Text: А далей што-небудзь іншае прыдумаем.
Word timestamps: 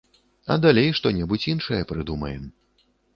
А 0.53 0.55
далей 0.63 0.87
што-небудзь 0.99 1.45
іншае 1.53 1.81
прыдумаем. 1.91 2.49